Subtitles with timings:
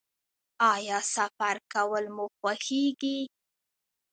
[0.73, 3.19] ایا سفر کول مو خوښیږي؟